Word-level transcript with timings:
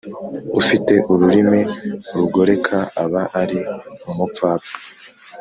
ufite 0.59 0.93
ururimi 1.11 1.61
rugoreka 2.15 2.77
aba 3.03 3.21
ari 3.41 3.59
umupfapfa 4.09 4.75